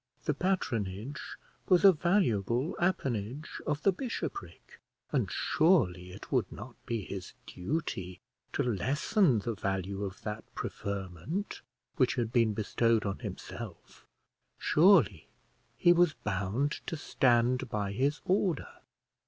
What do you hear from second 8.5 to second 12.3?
to lessen the value of that preferment which